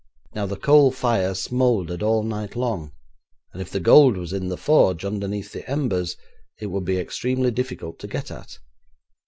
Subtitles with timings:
[0.33, 2.91] Now, the coal fire smouldered all night long,
[3.53, 6.17] and if the gold was in the forge underneath the embers,
[6.59, 8.57] it would be extremely difficult to get at.